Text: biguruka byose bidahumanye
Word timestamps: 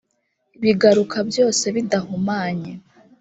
biguruka 0.61 1.17
byose 1.29 1.63
bidahumanye 1.75 2.71